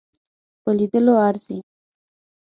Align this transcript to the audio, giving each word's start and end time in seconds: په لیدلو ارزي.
په 0.61 0.69
لیدلو 0.77 1.13
ارزي. 1.27 1.57